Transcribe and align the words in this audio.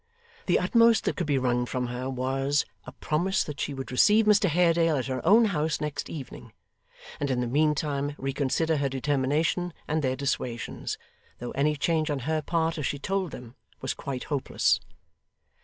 The 0.47 0.57
utmost 0.57 1.03
that 1.05 1.15
could 1.15 1.27
be 1.27 1.37
wrung 1.37 1.67
from 1.67 1.85
her 1.85 2.09
was, 2.09 2.65
a 2.87 2.91
promise 2.91 3.43
that 3.43 3.59
she 3.59 3.71
would 3.71 3.91
receive 3.91 4.25
Mr 4.25 4.49
Haredale 4.49 4.97
at 4.97 5.05
her 5.05 5.23
own 5.23 5.45
house 5.45 5.79
next 5.79 6.09
evening, 6.09 6.53
and 7.19 7.29
in 7.29 7.39
the 7.39 7.45
mean 7.45 7.75
time 7.75 8.15
reconsider 8.17 8.77
her 8.77 8.89
determination 8.89 9.73
and 9.87 10.01
their 10.01 10.15
dissuasions 10.15 10.97
though 11.37 11.51
any 11.51 11.75
change 11.75 12.09
on 12.09 12.21
her 12.25 12.41
part, 12.41 12.79
as 12.79 12.87
she 12.87 12.97
told 12.97 13.29
them, 13.29 13.53
was 13.79 13.93
quite 13.93 14.23
hopeless. 14.23 14.79